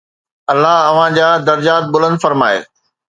الله 0.51 0.75
اوهان 0.89 1.11
جا 1.17 1.27
درجات 1.37 1.83
بلند 1.93 2.17
فرمائي 2.23 2.59